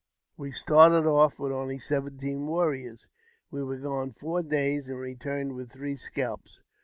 [0.35, 3.05] We started off with only seventeen warriors.
[3.51, 6.63] We were gone four days, and returned with three scalps.